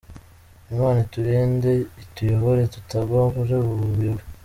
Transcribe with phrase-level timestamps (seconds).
[0.73, 1.71] Imana iturinde
[2.03, 4.23] ituyobore tutagwa muri ubu buyobe.